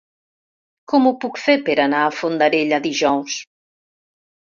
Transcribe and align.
Com 0.93 1.05
ho 1.09 1.11
puc 1.27 1.37
fer 1.43 1.55
per 1.69 1.77
anar 1.85 2.01
a 2.07 2.17
Fondarella 2.23 2.83
dijous? 2.91 3.41